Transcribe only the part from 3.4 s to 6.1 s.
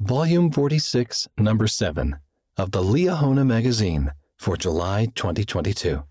Magazine for July 2022.